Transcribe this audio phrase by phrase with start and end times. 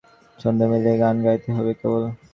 [0.39, 2.03] ছন্দ মিলিয়ে গান গাইতে হবে কেবল।